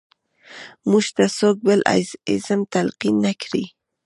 [0.89, 1.79] موږ ته څوک بل
[2.29, 3.65] ایزم تلقین نه کړي.